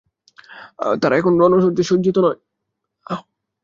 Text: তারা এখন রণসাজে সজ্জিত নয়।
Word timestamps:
তারা 1.01 1.15
এখন 1.17 1.33
রণসাজে 1.41 1.83
সজ্জিত 1.83 2.17
নয়। 2.19 2.39